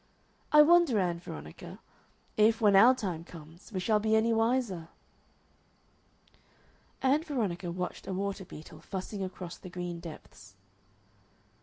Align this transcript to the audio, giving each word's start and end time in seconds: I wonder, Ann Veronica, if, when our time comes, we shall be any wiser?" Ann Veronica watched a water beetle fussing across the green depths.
I 0.51 0.63
wonder, 0.63 0.97
Ann 0.99 1.19
Veronica, 1.19 1.77
if, 2.35 2.59
when 2.59 2.75
our 2.75 2.95
time 2.95 3.23
comes, 3.23 3.71
we 3.71 3.79
shall 3.79 3.99
be 3.99 4.15
any 4.15 4.33
wiser?" 4.33 4.87
Ann 7.03 7.21
Veronica 7.21 7.69
watched 7.69 8.07
a 8.07 8.11
water 8.13 8.43
beetle 8.43 8.79
fussing 8.81 9.23
across 9.23 9.57
the 9.59 9.69
green 9.69 9.99
depths. 9.99 10.55